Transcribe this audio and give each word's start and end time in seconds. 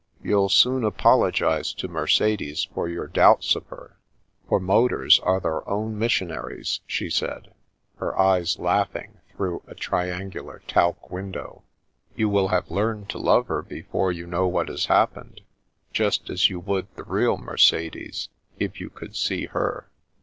"You'll 0.23 0.49
soon 0.49 0.83
apologise 0.83 1.73
to 1.73 1.87
Mercedes 1.87 2.63
for 2.73 2.89
your 2.89 3.05
doubts 3.05 3.55
of 3.55 3.67
her, 3.67 3.99
for 4.49 4.59
motors 4.59 5.19
are 5.19 5.39
their 5.39 5.69
own 5.69 5.95
mission 5.99 6.31
aries," 6.31 6.81
she 6.87 7.07
said, 7.07 7.53
her 7.97 8.17
eyes 8.17 8.57
laughing 8.57 9.19
through 9.29 9.61
a 9.67 9.75
trian 9.75 10.31
gular 10.33 10.61
talc 10.67 11.11
window." 11.11 11.61
You 12.17 12.29
will 12.29 12.47
have 12.47 12.71
learned 12.71 13.09
to 13.11 13.19
love 13.19 13.45
her 13.45 13.61
before 13.61 14.11
you 14.11 14.25
know 14.25 14.47
what 14.47 14.69
has 14.69 14.87
happened, 14.87 15.41
just 15.93 16.31
as 16.31 16.49
you 16.49 16.59
would 16.61 16.87
the 16.95 17.03
real 17.03 17.37
Mercedes, 17.37 18.29
if 18.57 18.79
you 18.81 18.89
could 18.89 19.15
see 19.15 19.45
her." 19.45 19.87